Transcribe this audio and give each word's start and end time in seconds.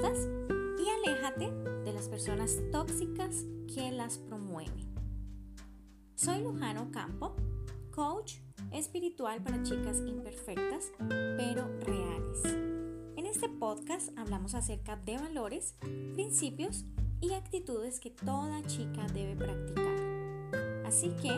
y 0.00 0.88
aléjate 0.88 1.50
de 1.84 1.92
las 1.92 2.08
personas 2.08 2.56
tóxicas 2.70 3.44
que 3.74 3.90
las 3.90 4.18
promueven. 4.18 4.94
Soy 6.14 6.40
Lujano 6.40 6.92
Campo, 6.92 7.34
coach 7.90 8.34
espiritual 8.70 9.42
para 9.42 9.60
chicas 9.64 10.00
imperfectas 10.06 10.92
pero 11.08 11.66
reales. 11.80 12.44
En 13.16 13.26
este 13.26 13.48
podcast 13.48 14.16
hablamos 14.16 14.54
acerca 14.54 14.94
de 14.94 15.16
valores, 15.16 15.74
principios 16.14 16.84
y 17.20 17.32
actitudes 17.32 17.98
que 17.98 18.10
toda 18.10 18.62
chica 18.68 19.04
debe 19.12 19.34
practicar. 19.34 20.86
Así 20.86 21.08
que, 21.20 21.32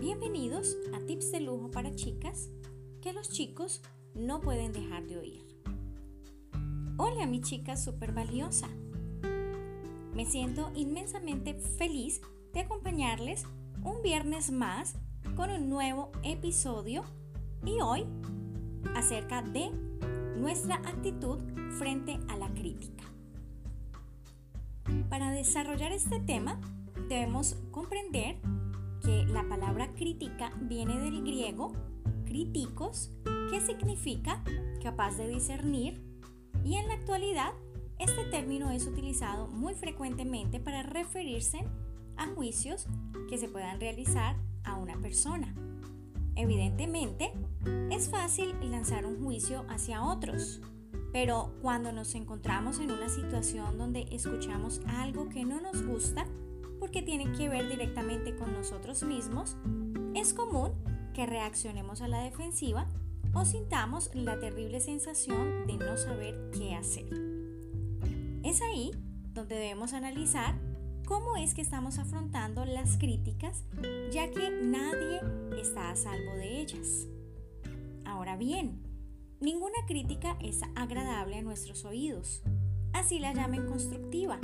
bienvenidos 0.00 0.78
a 0.94 1.00
Tips 1.00 1.32
de 1.32 1.40
Lujo 1.40 1.70
para 1.70 1.94
Chicas 1.94 2.48
que 3.02 3.12
los 3.12 3.28
chicos 3.28 3.82
no 4.14 4.40
pueden 4.40 4.72
dejar 4.72 5.06
de 5.06 5.18
oír. 5.18 5.53
Hola 6.96 7.26
mi 7.26 7.40
chica 7.40 7.76
súper 7.76 8.12
valiosa. 8.12 8.68
Me 10.14 10.24
siento 10.26 10.70
inmensamente 10.76 11.54
feliz 11.54 12.20
de 12.52 12.60
acompañarles 12.60 13.46
un 13.82 14.00
viernes 14.00 14.52
más 14.52 14.94
con 15.34 15.50
un 15.50 15.68
nuevo 15.68 16.12
episodio 16.22 17.02
y 17.66 17.80
hoy 17.80 18.06
acerca 18.94 19.42
de 19.42 19.72
nuestra 20.36 20.76
actitud 20.76 21.40
frente 21.78 22.20
a 22.28 22.36
la 22.36 22.54
crítica. 22.54 23.02
Para 25.08 25.32
desarrollar 25.32 25.90
este 25.90 26.20
tema 26.20 26.60
debemos 27.08 27.56
comprender 27.72 28.36
que 29.02 29.26
la 29.26 29.48
palabra 29.48 29.92
crítica 29.94 30.52
viene 30.60 31.00
del 31.00 31.24
griego 31.24 31.72
críticos, 32.24 33.10
que 33.50 33.60
significa 33.60 34.44
capaz 34.80 35.16
de 35.16 35.28
discernir, 35.28 36.13
y 36.64 36.76
en 36.76 36.88
la 36.88 36.94
actualidad 36.94 37.52
este 37.98 38.24
término 38.24 38.70
es 38.70 38.86
utilizado 38.86 39.46
muy 39.48 39.74
frecuentemente 39.74 40.58
para 40.58 40.82
referirse 40.82 41.64
a 42.16 42.26
juicios 42.28 42.86
que 43.28 43.38
se 43.38 43.48
puedan 43.48 43.80
realizar 43.80 44.36
a 44.64 44.74
una 44.76 44.96
persona. 45.00 45.54
Evidentemente, 46.36 47.32
es 47.90 48.08
fácil 48.08 48.54
lanzar 48.70 49.06
un 49.06 49.22
juicio 49.22 49.64
hacia 49.68 50.02
otros, 50.02 50.60
pero 51.12 51.54
cuando 51.62 51.92
nos 51.92 52.14
encontramos 52.16 52.80
en 52.80 52.90
una 52.90 53.08
situación 53.08 53.78
donde 53.78 54.08
escuchamos 54.10 54.80
algo 54.88 55.28
que 55.28 55.44
no 55.44 55.60
nos 55.60 55.86
gusta, 55.86 56.26
porque 56.80 57.02
tiene 57.02 57.30
que 57.32 57.48
ver 57.48 57.68
directamente 57.68 58.34
con 58.34 58.52
nosotros 58.52 59.04
mismos, 59.04 59.56
es 60.14 60.34
común 60.34 60.72
que 61.14 61.26
reaccionemos 61.26 62.02
a 62.02 62.08
la 62.08 62.22
defensiva 62.22 62.88
o 63.34 63.44
sintamos 63.44 64.10
la 64.14 64.38
terrible 64.38 64.80
sensación 64.80 65.66
de 65.66 65.76
no 65.76 65.96
saber 65.96 66.50
qué 66.52 66.74
hacer. 66.74 67.06
Es 68.42 68.62
ahí 68.62 68.92
donde 69.32 69.56
debemos 69.56 69.92
analizar 69.92 70.54
cómo 71.04 71.36
es 71.36 71.54
que 71.54 71.62
estamos 71.62 71.98
afrontando 71.98 72.64
las 72.64 72.96
críticas, 72.96 73.64
ya 74.10 74.30
que 74.30 74.50
nadie 74.50 75.20
está 75.60 75.90
a 75.90 75.96
salvo 75.96 76.32
de 76.36 76.60
ellas. 76.60 77.06
Ahora 78.04 78.36
bien, 78.36 78.80
ninguna 79.40 79.86
crítica 79.86 80.36
es 80.40 80.60
agradable 80.76 81.38
a 81.38 81.42
nuestros 81.42 81.84
oídos, 81.84 82.42
así 82.92 83.18
la 83.18 83.34
llamen 83.34 83.66
constructiva. 83.66 84.38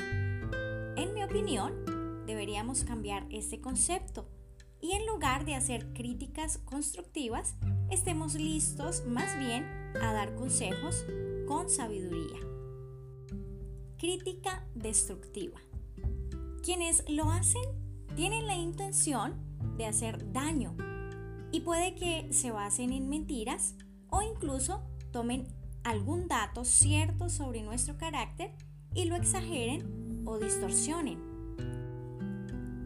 En 0.97 1.15
mi 1.15 1.23
opinión, 1.23 2.25
deberíamos 2.27 2.85
cambiar 2.85 3.27
este 3.31 3.61
concepto 3.61 4.29
y 4.81 4.93
en 4.93 5.07
lugar 5.07 5.45
de 5.45 5.55
hacer 5.55 5.93
críticas 5.93 6.59
constructivas, 6.59 7.55
estemos 7.91 8.35
listos 8.35 9.05
más 9.07 9.39
bien 9.39 9.65
a 10.01 10.13
dar 10.13 10.35
consejos 10.37 11.05
con 11.47 11.69
sabiduría. 11.69 12.39
Crítica 13.99 14.65
destructiva. 14.75 15.61
Quienes 16.63 17.05
lo 17.09 17.31
hacen 17.31 17.63
tienen 18.15 18.47
la 18.47 18.55
intención 18.55 19.35
de 19.77 19.87
hacer 19.87 20.33
daño 20.33 20.77
y 21.53 21.61
puede 21.61 21.95
que 21.95 22.33
se 22.33 22.51
basen 22.51 22.93
en 22.93 23.09
mentiras 23.09 23.75
o 24.09 24.23
incluso 24.23 24.83
tomen 25.11 25.49
algún 25.83 26.29
dato 26.29 26.65
cierto 26.65 27.29
sobre 27.29 27.63
nuestro 27.63 27.97
carácter 27.97 28.53
y 28.95 29.07
lo 29.07 29.17
exageren 29.17 30.23
o 30.27 30.39
distorsionen. 30.39 31.19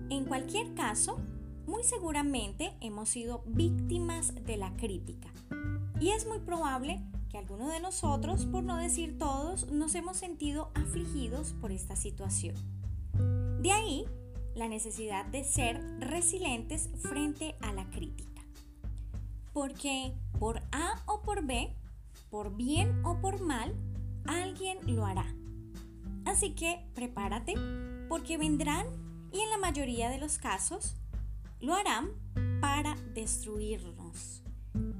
En 0.08 0.24
cualquier 0.24 0.74
caso, 0.74 1.18
muy 1.66 1.84
seguramente 1.84 2.72
hemos 2.80 3.08
sido 3.08 3.42
víctimas 3.46 4.34
de 4.46 4.56
la 4.56 4.76
crítica. 4.76 5.28
Y 6.00 6.10
es 6.10 6.26
muy 6.26 6.38
probable 6.38 7.00
que 7.30 7.38
algunos 7.38 7.72
de 7.72 7.80
nosotros, 7.80 8.46
por 8.46 8.62
no 8.64 8.76
decir 8.76 9.18
todos, 9.18 9.70
nos 9.70 9.94
hemos 9.94 10.16
sentido 10.16 10.70
afligidos 10.74 11.52
por 11.60 11.72
esta 11.72 11.96
situación. 11.96 12.54
De 13.60 13.72
ahí 13.72 14.04
la 14.54 14.68
necesidad 14.68 15.24
de 15.26 15.44
ser 15.44 15.80
resilientes 16.00 16.90
frente 17.00 17.56
a 17.60 17.72
la 17.72 17.88
crítica. 17.90 18.42
Porque 19.52 20.14
por 20.38 20.60
A 20.72 21.02
o 21.06 21.22
por 21.22 21.44
B, 21.44 21.74
por 22.30 22.56
bien 22.56 23.04
o 23.04 23.20
por 23.20 23.40
mal, 23.40 23.74
alguien 24.26 24.78
lo 24.86 25.06
hará. 25.06 25.34
Así 26.24 26.54
que 26.54 26.86
prepárate 26.94 27.54
porque 28.08 28.38
vendrán 28.38 28.86
y 29.32 29.40
en 29.40 29.50
la 29.50 29.58
mayoría 29.58 30.08
de 30.08 30.18
los 30.18 30.38
casos 30.38 30.96
lo 31.64 31.74
harán 31.74 32.10
para 32.60 32.94
destruirnos. 33.14 34.42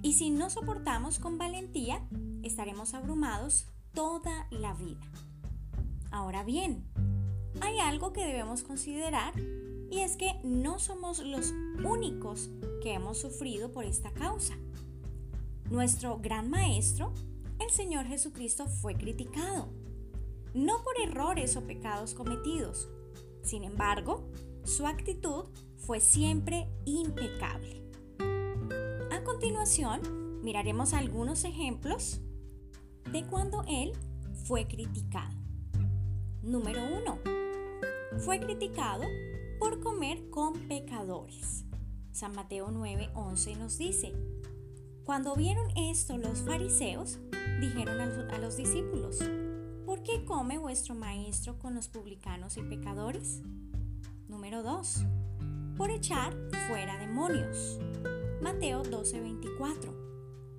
Y 0.02 0.14
si 0.14 0.30
no 0.30 0.50
soportamos 0.50 1.18
con 1.18 1.38
valentía, 1.38 2.06
estaremos 2.42 2.94
abrumados 2.94 3.66
toda 3.92 4.46
la 4.50 4.74
vida. 4.74 5.00
Ahora 6.10 6.42
bien, 6.42 6.84
hay 7.60 7.78
algo 7.78 8.12
que 8.12 8.24
debemos 8.24 8.62
considerar 8.62 9.34
y 9.90 10.00
es 10.00 10.16
que 10.16 10.40
no 10.42 10.78
somos 10.78 11.18
los 11.20 11.52
únicos 11.84 12.50
que 12.82 12.94
hemos 12.94 13.18
sufrido 13.18 13.70
por 13.72 13.84
esta 13.84 14.10
causa. 14.12 14.54
Nuestro 15.70 16.18
gran 16.18 16.50
maestro, 16.50 17.12
el 17.60 17.70
Señor 17.70 18.06
Jesucristo, 18.06 18.66
fue 18.66 18.94
criticado, 18.94 19.68
no 20.54 20.82
por 20.82 20.98
errores 21.00 21.56
o 21.56 21.66
pecados 21.66 22.14
cometidos. 22.14 22.88
Sin 23.42 23.64
embargo, 23.64 24.24
su 24.64 24.86
actitud 24.86 25.44
fue 25.86 26.00
siempre 26.00 26.66
impecable. 26.86 27.82
A 29.10 29.22
continuación, 29.22 30.40
miraremos 30.42 30.94
algunos 30.94 31.44
ejemplos 31.44 32.20
de 33.12 33.24
cuando 33.26 33.62
él 33.68 33.92
fue 34.44 34.66
criticado. 34.66 35.36
Número 36.42 36.80
1. 37.02 37.18
Fue 38.18 38.40
criticado 38.40 39.02
por 39.58 39.80
comer 39.80 40.30
con 40.30 40.54
pecadores. 40.68 41.66
San 42.12 42.32
Mateo 42.34 42.68
9:11 42.70 43.58
nos 43.58 43.76
dice, 43.76 44.14
cuando 45.04 45.34
vieron 45.36 45.68
esto 45.76 46.16
los 46.16 46.40
fariseos, 46.40 47.18
dijeron 47.60 48.00
a 48.00 48.38
los 48.38 48.56
discípulos, 48.56 49.18
¿por 49.84 50.02
qué 50.02 50.24
come 50.24 50.56
vuestro 50.56 50.94
maestro 50.94 51.58
con 51.58 51.74
los 51.74 51.88
publicanos 51.88 52.56
y 52.56 52.62
pecadores? 52.62 53.42
Número 54.28 54.62
2 54.62 55.04
por 55.76 55.90
echar 55.90 56.34
fuera 56.68 56.98
demonios. 56.98 57.78
Mateo 58.40 58.82
12:24. 58.82 59.92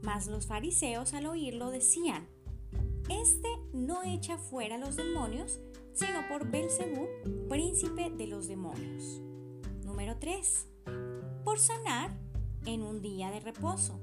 Mas 0.01 0.27
los 0.27 0.45
fariseos 0.45 1.13
al 1.13 1.25
oírlo 1.25 1.69
decían, 1.71 2.27
Este 3.09 3.49
no 3.73 4.03
echa 4.03 4.37
fuera 4.37 4.77
los 4.77 4.95
demonios, 4.95 5.59
sino 5.93 6.27
por 6.27 6.49
Belcebú, 6.49 7.07
príncipe 7.49 8.09
de 8.09 8.27
los 8.27 8.47
demonios. 8.47 9.21
Número 9.83 10.17
3. 10.17 10.67
Por 11.43 11.59
sanar 11.59 12.11
en 12.65 12.81
un 12.81 13.01
día 13.01 13.31
de 13.31 13.39
reposo. 13.39 13.99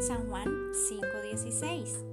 San 0.00 0.28
Juan 0.28 0.48
5:16. 0.72 2.04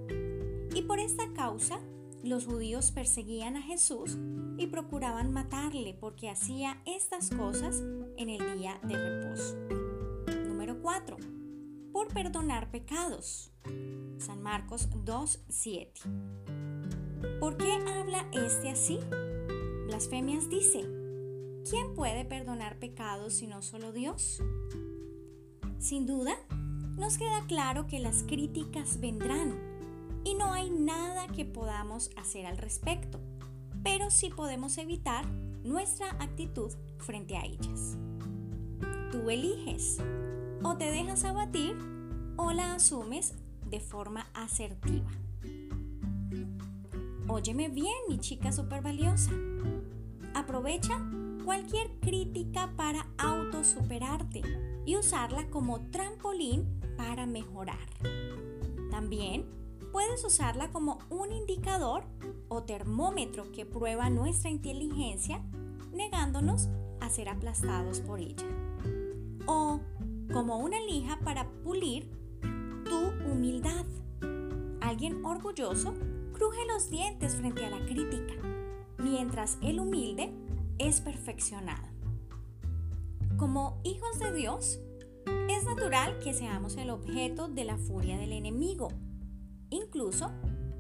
Y 0.74 0.82
por 0.84 1.00
esta 1.00 1.32
causa 1.34 1.80
los 2.24 2.46
judíos 2.46 2.92
perseguían 2.92 3.56
a 3.56 3.62
Jesús 3.62 4.18
y 4.58 4.68
procuraban 4.68 5.32
matarle 5.32 5.96
porque 6.00 6.30
hacía 6.30 6.82
estas 6.86 7.30
cosas 7.32 7.82
en 8.18 8.30
el 8.30 8.58
día 8.58 8.80
de 8.84 8.96
reposo. 8.96 9.56
Número 10.48 10.80
4. 10.82 11.18
Por 11.92 12.10
perdonar 12.10 12.70
pecados. 12.70 13.52
San 14.18 14.42
Marcos 14.42 14.90
2.7. 14.92 17.40
¿Por 17.40 17.58
qué 17.58 17.74
habla 17.74 18.28
este 18.32 18.70
así? 18.70 19.00
Blasfemias 19.88 20.50
dice, 20.50 20.82
¿quién 21.70 21.94
puede 21.96 22.26
perdonar 22.26 22.80
pecados 22.80 23.34
si 23.34 23.48
no 23.48 23.62
solo 23.62 23.92
Dios? 23.92 24.42
Sin 25.80 26.06
duda, 26.06 26.36
nos 26.98 27.18
queda 27.18 27.46
claro 27.48 27.88
que 27.88 28.00
las 28.00 28.24
críticas 28.24 29.00
vendrán 29.00 29.71
y 30.24 30.36
no 30.36 30.54
hay 30.54 30.70
nada 30.70 31.28
que 31.28 31.46
podamos 31.46 32.10
hacer 32.16 32.46
al 32.46 32.58
respecto, 32.58 33.20
pero 33.84 34.12
sí 34.12 34.30
podemos 34.30 34.78
evitar 34.78 35.26
nuestra 35.64 36.10
actitud 36.20 36.72
frente 36.98 37.38
a 37.38 37.46
ellas. 37.46 37.98
Tú 39.12 39.30
eliges, 39.30 39.98
o 40.64 40.78
te 40.78 40.86
dejas 40.92 41.24
abatir 41.24 41.76
o 42.38 42.52
la 42.52 42.76
asumes 42.76 43.34
de 43.70 43.80
forma 43.80 44.28
asertiva. 44.34 45.10
Óyeme 47.28 47.70
bien, 47.70 47.96
mi 48.10 48.20
chica 48.20 48.52
súper 48.52 48.82
valiosa. 48.82 49.32
Aprovecha 50.34 51.00
cualquier 51.46 51.90
crítica 52.00 52.74
para 52.76 53.08
autosuperarte 53.18 54.42
y 54.86 54.98
usarla 54.98 55.50
como 55.50 55.80
trampolín 55.92 56.82
para 56.98 57.26
mejorar. 57.26 57.88
También 58.90 59.46
puedes 59.92 60.24
usarla 60.24 60.72
como 60.72 61.00
un 61.10 61.32
indicador 61.32 62.04
o 62.48 62.64
termómetro 62.64 63.52
que 63.52 63.66
prueba 63.66 64.10
nuestra 64.10 64.50
inteligencia 64.50 65.44
negándonos 65.94 66.70
a 67.00 67.10
ser 67.10 67.30
aplastados 67.30 68.00
por 68.00 68.20
ella. 68.20 68.46
O 69.46 69.80
como 70.32 70.60
una 70.60 70.80
lija 70.82 71.20
para 71.24 71.50
pulir 71.64 72.10
tu 72.86 73.30
humildad. 73.30 73.86
Alguien 74.82 75.24
orgulloso 75.26 75.94
cruje 76.34 76.66
los 76.68 76.90
dientes 76.90 77.36
frente 77.36 77.66
a 77.66 77.70
la 77.70 77.86
crítica, 77.86 78.34
mientras 78.98 79.58
el 79.62 79.80
humilde 79.80 80.34
es 80.78 81.02
perfeccionado. 81.02 81.88
Como 83.38 83.80
hijos 83.84 84.20
de 84.20 84.34
Dios, 84.34 84.80
es 85.50 85.64
natural 85.64 86.20
que 86.20 86.34
seamos 86.34 86.78
el 86.78 86.90
objeto 86.90 87.48
de 87.48 87.66
la 87.66 87.78
furia 87.78 88.18
del 88.18 88.32
enemigo. 88.32 88.90
Incluso 89.72 90.30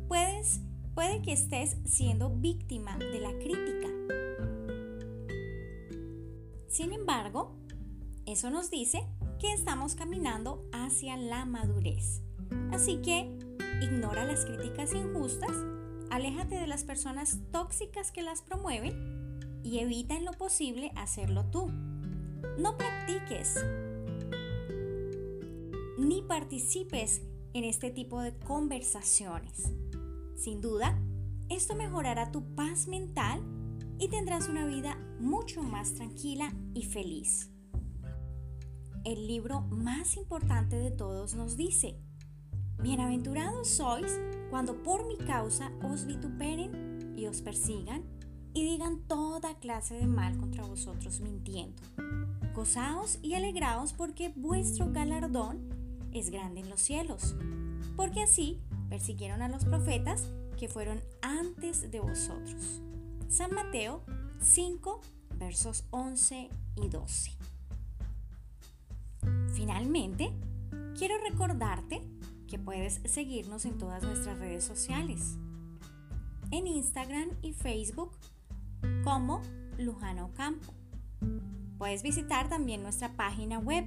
puedes, 0.07 0.59
puede 0.93 1.21
que 1.21 1.31
estés 1.31 1.77
siendo 1.85 2.29
víctima 2.29 2.97
de 2.97 3.19
la 3.19 3.31
crítica. 3.31 3.87
Sin 6.67 6.91
embargo, 6.93 7.55
eso 8.25 8.49
nos 8.49 8.69
dice 8.69 9.07
que 9.39 9.53
estamos 9.53 9.95
caminando 9.95 10.69
hacia 10.73 11.17
la 11.17 11.45
madurez. 11.45 12.21
Así 12.71 12.97
que 12.97 13.37
ignora 13.81 14.25
las 14.25 14.45
críticas 14.45 14.93
injustas, 14.93 15.51
aléjate 16.09 16.55
de 16.55 16.67
las 16.67 16.83
personas 16.83 17.39
tóxicas 17.51 18.11
que 18.11 18.21
las 18.21 18.41
promueven 18.41 19.61
y 19.63 19.79
evita 19.79 20.15
en 20.15 20.25
lo 20.25 20.33
posible 20.33 20.91
hacerlo 20.95 21.45
tú. 21.45 21.67
No 22.57 22.77
practiques 22.77 23.55
ni 25.97 26.21
participes 26.21 27.21
en 27.53 27.63
este 27.63 27.91
tipo 27.91 28.21
de 28.21 28.37
conversaciones. 28.39 29.71
Sin 30.35 30.61
duda, 30.61 30.97
esto 31.49 31.75
mejorará 31.75 32.31
tu 32.31 32.55
paz 32.55 32.87
mental 32.87 33.41
y 33.99 34.07
tendrás 34.07 34.47
una 34.47 34.65
vida 34.65 34.97
mucho 35.19 35.61
más 35.61 35.93
tranquila 35.93 36.53
y 36.73 36.83
feliz. 36.83 37.51
El 39.03 39.27
libro 39.27 39.61
más 39.61 40.17
importante 40.17 40.75
de 40.75 40.91
todos 40.91 41.35
nos 41.35 41.57
dice, 41.57 41.99
Bienaventurados 42.81 43.67
sois 43.67 44.19
cuando 44.49 44.81
por 44.81 45.05
mi 45.05 45.17
causa 45.17 45.71
os 45.83 46.05
vituperen 46.05 47.13
y 47.15 47.27
os 47.27 47.41
persigan 47.41 48.03
y 48.53 48.63
digan 48.63 49.01
toda 49.07 49.59
clase 49.59 49.95
de 49.95 50.07
mal 50.07 50.37
contra 50.37 50.65
vosotros 50.65 51.19
mintiendo. 51.19 51.81
Gozaos 52.55 53.19
y 53.21 53.35
alegraos 53.35 53.93
porque 53.93 54.33
vuestro 54.35 54.91
galardón 54.91 55.80
es 56.13 56.29
grande 56.29 56.61
en 56.61 56.69
los 56.69 56.81
cielos, 56.81 57.35
porque 57.95 58.21
así 58.23 58.59
persiguieron 58.89 59.41
a 59.41 59.47
los 59.47 59.65
profetas 59.65 60.29
que 60.57 60.67
fueron 60.67 61.01
antes 61.21 61.89
de 61.91 61.99
vosotros. 61.99 62.81
San 63.29 63.53
Mateo 63.53 64.03
5, 64.41 65.01
versos 65.37 65.85
11 65.91 66.49
y 66.75 66.89
12. 66.89 67.31
Finalmente, 69.53 70.31
quiero 70.97 71.15
recordarte 71.29 72.01
que 72.47 72.59
puedes 72.59 72.99
seguirnos 73.05 73.65
en 73.65 73.77
todas 73.77 74.03
nuestras 74.03 74.39
redes 74.39 74.63
sociales. 74.63 75.37
En 76.51 76.67
Instagram 76.67 77.29
y 77.41 77.53
Facebook 77.53 78.11
como 79.03 79.41
Lujano 79.77 80.31
Campo. 80.33 80.73
Puedes 81.77 82.03
visitar 82.03 82.49
también 82.49 82.83
nuestra 82.83 83.13
página 83.15 83.57
web 83.57 83.85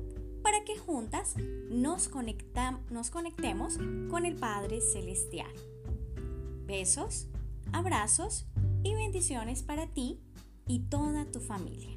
para 0.41 0.63
que 0.63 0.77
juntas 0.77 1.35
nos, 1.69 2.09
nos 2.89 3.11
conectemos 3.11 3.77
con 4.09 4.25
el 4.25 4.35
Padre 4.35 4.81
Celestial. 4.81 5.53
Besos, 6.65 7.27
abrazos 7.71 8.47
y 8.83 8.95
bendiciones 8.95 9.61
para 9.63 9.87
ti 9.87 10.19
y 10.67 10.81
toda 10.81 11.31
tu 11.31 11.39
familia. 11.39 11.95